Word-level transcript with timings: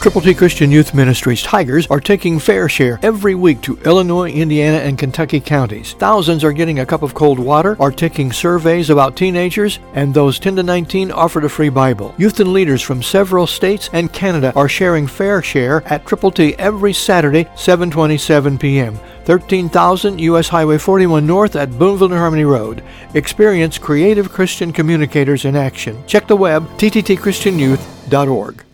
Triple 0.00 0.20
T 0.20 0.32
Christian 0.32 0.70
Youth 0.70 0.94
Ministries 0.94 1.42
Tigers 1.42 1.88
are 1.88 1.98
taking 1.98 2.38
fair 2.38 2.68
share 2.68 3.00
every 3.02 3.34
week 3.34 3.60
to 3.62 3.76
Illinois, 3.78 4.30
Indiana, 4.30 4.76
and 4.78 4.96
Kentucky 4.96 5.40
counties. 5.40 5.94
Thousands 5.94 6.44
are 6.44 6.52
getting 6.52 6.78
a 6.78 6.86
cup 6.86 7.02
of 7.02 7.14
cold 7.14 7.40
water, 7.40 7.76
are 7.80 7.90
taking 7.90 8.30
surveys 8.30 8.90
about 8.90 9.16
teenagers, 9.16 9.80
and 9.94 10.14
those 10.14 10.38
10 10.38 10.54
to 10.54 10.62
19 10.62 11.10
offered 11.10 11.44
a 11.44 11.48
free 11.48 11.68
Bible. 11.68 12.14
Youth 12.16 12.38
and 12.38 12.52
leaders 12.52 12.80
from 12.80 13.02
several 13.02 13.44
states 13.48 13.90
and 13.92 14.12
Canada 14.12 14.52
are 14.54 14.68
sharing 14.68 15.08
fair 15.08 15.42
share 15.42 15.82
at 15.86 16.06
Triple 16.06 16.30
T 16.30 16.54
every 16.58 16.92
Saturday, 16.92 17.44
7:27 17.56 18.60
p.m. 18.60 18.96
13,000 19.24 20.20
U.S. 20.20 20.48
Highway 20.48 20.78
41 20.78 21.26
North 21.26 21.56
at 21.56 21.76
Boonville 21.76 22.12
and 22.12 22.18
Harmony 22.18 22.44
Road. 22.44 22.84
Experience 23.14 23.78
creative 23.78 24.30
Christian 24.30 24.72
communicators 24.72 25.44
in 25.44 25.56
action. 25.56 26.00
Check 26.06 26.28
the 26.28 26.36
web, 26.36 26.68
tttchristianyouth.org. 26.78 28.67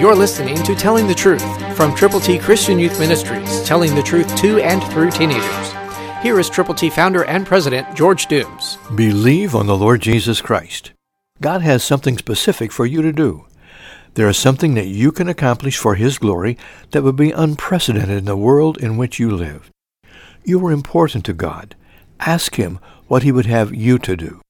You're 0.00 0.14
listening 0.14 0.62
to 0.62 0.76
Telling 0.76 1.08
the 1.08 1.14
Truth 1.14 1.76
from 1.76 1.92
Triple 1.92 2.20
T 2.20 2.38
Christian 2.38 2.78
Youth 2.78 3.00
Ministries, 3.00 3.64
telling 3.64 3.96
the 3.96 4.02
truth 4.02 4.32
to 4.36 4.60
and 4.60 4.80
through 4.92 5.10
teenagers. 5.10 5.72
Here 6.22 6.38
is 6.38 6.48
Triple 6.48 6.76
T 6.76 6.88
founder 6.88 7.24
and 7.24 7.44
president 7.44 7.96
George 7.96 8.26
Dooms. 8.26 8.78
Believe 8.94 9.56
on 9.56 9.66
the 9.66 9.76
Lord 9.76 10.00
Jesus 10.00 10.40
Christ. 10.40 10.92
God 11.40 11.62
has 11.62 11.82
something 11.82 12.16
specific 12.16 12.70
for 12.70 12.86
you 12.86 13.02
to 13.02 13.12
do. 13.12 13.46
There 14.14 14.28
is 14.28 14.36
something 14.38 14.74
that 14.74 14.86
you 14.86 15.10
can 15.10 15.28
accomplish 15.28 15.76
for 15.76 15.96
His 15.96 16.16
glory 16.16 16.56
that 16.92 17.02
would 17.02 17.16
be 17.16 17.32
unprecedented 17.32 18.18
in 18.18 18.24
the 18.24 18.36
world 18.36 18.78
in 18.78 18.98
which 18.98 19.18
you 19.18 19.32
live. 19.32 19.68
You 20.44 20.64
are 20.64 20.70
important 20.70 21.24
to 21.24 21.32
God. 21.32 21.74
Ask 22.20 22.54
Him 22.54 22.78
what 23.08 23.24
He 23.24 23.32
would 23.32 23.46
have 23.46 23.74
you 23.74 23.98
to 23.98 24.16
do. 24.16 24.42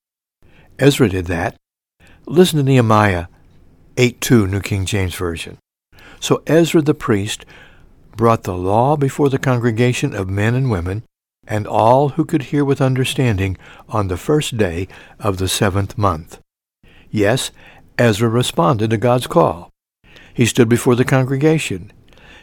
Ezra 0.78 1.08
did 1.08 1.24
that. 1.24 1.56
Listen 2.26 2.58
to 2.58 2.62
Nehemiah 2.62 3.28
8.2 3.98 4.48
New 4.48 4.60
King 4.60 4.86
James 4.86 5.16
Version. 5.16 5.58
So 6.20 6.40
Ezra 6.46 6.80
the 6.80 6.94
priest 6.94 7.44
brought 8.16 8.44
the 8.44 8.56
law 8.56 8.96
before 8.96 9.28
the 9.28 9.40
congregation 9.40 10.14
of 10.14 10.30
men 10.30 10.54
and 10.54 10.70
women, 10.70 11.02
and 11.48 11.66
all 11.66 12.10
who 12.10 12.24
could 12.24 12.44
hear 12.44 12.64
with 12.64 12.80
understanding 12.80 13.58
on 13.88 14.06
the 14.06 14.16
first 14.16 14.56
day 14.56 14.86
of 15.18 15.38
the 15.38 15.48
seventh 15.48 15.98
month. 15.98 16.40
Yes, 17.10 17.50
Ezra 17.98 18.28
responded 18.28 18.90
to 18.90 18.98
God's 18.98 19.26
call. 19.26 19.68
He 20.32 20.46
stood 20.46 20.68
before 20.68 20.94
the 20.94 21.04
congregation. 21.04 21.92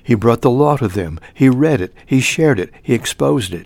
He 0.04 0.14
brought 0.14 0.42
the 0.42 0.50
law 0.50 0.76
to 0.76 0.90
them. 0.90 1.22
He 1.34 1.48
read 1.48 1.80
it. 1.80 1.94
He 2.06 2.20
shared 2.20 2.60
it. 2.60 2.74
He 2.84 2.94
exposed 2.94 3.54
it. 3.54 3.66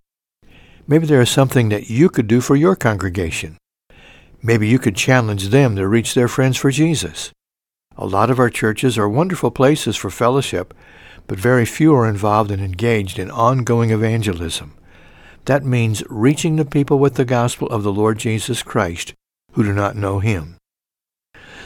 Maybe 0.88 1.08
there 1.08 1.22
is 1.22 1.32
something 1.32 1.70
that 1.70 1.90
you 1.90 2.10
could 2.10 2.28
do 2.28 2.40
for 2.40 2.56
your 2.56 2.76
congregation. 2.76 3.58
Maybe 4.44 4.68
you 4.68 4.78
could 4.78 4.96
challenge 4.96 5.48
them 5.48 5.76
to 5.76 5.88
reach 5.88 6.14
their 6.14 6.28
friends 6.28 6.56
for 6.56 6.70
Jesus. 6.70 7.32
A 8.02 8.08
lot 8.08 8.30
of 8.30 8.40
our 8.40 8.50
churches 8.50 8.98
are 8.98 9.10
wonderful 9.10 9.52
places 9.52 9.98
for 9.98 10.10
fellowship, 10.10 10.74
but 11.28 11.38
very 11.38 11.66
few 11.66 11.94
are 11.94 12.08
involved 12.08 12.50
and 12.50 12.62
engaged 12.62 13.20
in 13.20 13.30
ongoing 13.30 13.92
evangelism. 13.92 14.74
That 15.44 15.66
means 15.66 16.02
reaching 16.10 16.56
the 16.56 16.64
people 16.64 16.98
with 16.98 17.16
the 17.16 17.26
gospel 17.26 17.68
of 17.68 17.84
the 17.84 17.92
Lord 17.92 18.18
Jesus 18.18 18.64
Christ 18.64 19.14
who 19.52 19.66
do 19.66 19.74
not 19.74 19.98
know 19.98 20.20
him. 20.20 20.56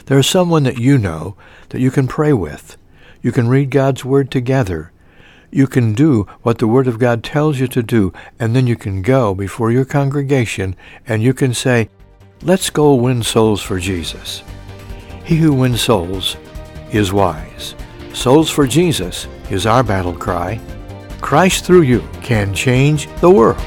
There 0.06 0.18
is 0.18 0.26
someone 0.26 0.64
that 0.64 0.76
you 0.76 0.98
know 0.98 1.36
that 1.68 1.80
you 1.80 1.92
can 1.92 2.08
pray 2.08 2.32
with. 2.32 2.76
You 3.22 3.30
can 3.30 3.46
read 3.46 3.70
God's 3.70 4.04
Word 4.04 4.32
together. 4.32 4.90
You 5.52 5.68
can 5.68 5.94
do 5.94 6.26
what 6.42 6.58
the 6.58 6.66
Word 6.66 6.88
of 6.88 6.98
God 6.98 7.22
tells 7.22 7.60
you 7.60 7.68
to 7.68 7.82
do, 7.82 8.12
and 8.40 8.56
then 8.56 8.66
you 8.66 8.74
can 8.74 9.02
go 9.02 9.36
before 9.36 9.70
your 9.70 9.84
congregation 9.84 10.74
and 11.06 11.22
you 11.22 11.32
can 11.32 11.54
say, 11.54 11.90
Let's 12.42 12.70
go 12.70 12.92
win 12.96 13.22
souls 13.22 13.62
for 13.62 13.78
Jesus. 13.78 14.42
He 15.24 15.36
who 15.36 15.54
wins 15.54 15.80
souls 15.80 16.36
is 16.92 17.12
wise. 17.12 17.74
Souls 18.12 18.50
for 18.50 18.66
Jesus 18.66 19.26
is 19.50 19.66
our 19.66 19.82
battle 19.82 20.12
cry. 20.12 20.60
Christ 21.20 21.64
through 21.64 21.82
you 21.82 22.06
can 22.22 22.54
change 22.54 23.08
the 23.20 23.30
world. 23.30 23.60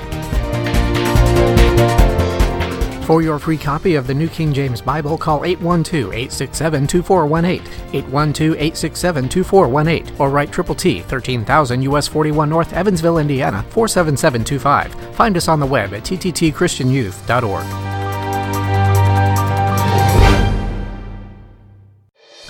For 3.05 3.21
your 3.21 3.39
free 3.39 3.57
copy 3.57 3.95
of 3.95 4.05
the 4.05 4.13
New 4.13 4.27
King 4.27 4.53
James 4.53 4.81
Bible, 4.81 5.17
call 5.17 5.39
812-867-2418, 5.39 7.61
812-867-2418, 7.91 10.19
or 10.19 10.29
write 10.29 10.51
Triple 10.51 10.75
T, 10.75 10.99
13,000 10.99 11.81
US 11.83 12.07
41 12.07 12.49
North, 12.49 12.73
Evansville, 12.73 13.19
Indiana, 13.19 13.63
47725. 13.69 14.93
Find 15.15 15.37
us 15.37 15.47
on 15.47 15.61
the 15.61 15.65
web 15.65 15.93
at 15.93 16.03
tttchristianyouth.org. 16.03 17.86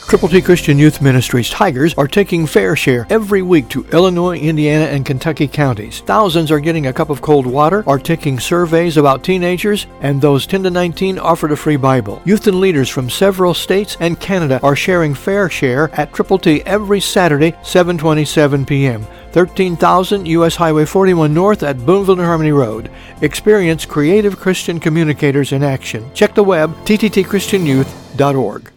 Triple 0.07 0.29
T 0.29 0.41
Christian 0.41 0.79
Youth 0.79 1.01
Ministries 1.01 1.49
Tigers 1.49 1.93
are 1.95 2.07
taking 2.07 2.47
fair 2.47 2.77
share 2.77 3.05
every 3.09 3.41
week 3.41 3.67
to 3.67 3.85
Illinois, 3.91 4.37
Indiana, 4.37 4.85
and 4.85 5.05
Kentucky 5.05 5.49
counties. 5.49 5.99
Thousands 5.99 6.49
are 6.49 6.61
getting 6.61 6.87
a 6.87 6.93
cup 6.93 7.09
of 7.09 7.21
cold 7.21 7.45
water, 7.45 7.83
are 7.85 7.99
taking 7.99 8.39
surveys 8.39 8.95
about 8.95 9.21
teenagers, 9.21 9.85
and 9.99 10.21
those 10.21 10.47
10 10.47 10.63
to 10.63 10.69
19 10.69 11.19
offered 11.19 11.51
a 11.51 11.57
free 11.57 11.75
Bible. 11.75 12.21
Youth 12.23 12.47
and 12.47 12.61
leaders 12.61 12.87
from 12.87 13.09
several 13.09 13.53
states 13.53 13.97
and 13.99 14.17
Canada 14.17 14.61
are 14.63 14.77
sharing 14.77 15.13
fair 15.13 15.49
share 15.49 15.89
at 15.91 16.13
Triple 16.13 16.39
T 16.39 16.63
every 16.65 17.01
Saturday, 17.01 17.51
7:27 17.63 18.65
p.m. 18.65 19.05
13,000 19.33 20.25
U.S. 20.25 20.55
Highway 20.55 20.85
41 20.85 21.33
North 21.33 21.63
at 21.63 21.85
Boonville 21.85 22.19
and 22.19 22.25
Harmony 22.25 22.53
Road. 22.53 22.89
Experience 23.19 23.85
creative 23.85 24.39
Christian 24.39 24.79
communicators 24.79 25.51
in 25.51 25.63
action. 25.63 26.09
Check 26.13 26.33
the 26.33 26.45
web, 26.45 26.73
tttchristianyouth.org. 26.85 28.71